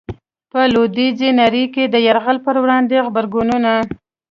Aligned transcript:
په 0.51 0.59
لويديځي 0.73 1.29
نړۍ 1.41 1.65
کي 1.73 1.83
د 1.87 1.95
يرغل 2.07 2.37
په 2.45 2.51
وړاندي 2.63 2.97
غبرګونونه 3.05 3.71